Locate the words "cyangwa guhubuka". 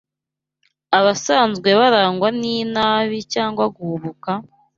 3.33-4.29